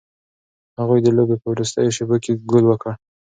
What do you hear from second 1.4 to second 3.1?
په وروستیو شیبو کې ګول وکړ.